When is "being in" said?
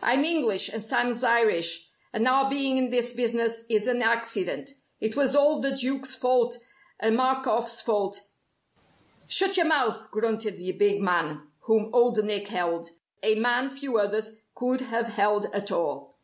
2.48-2.90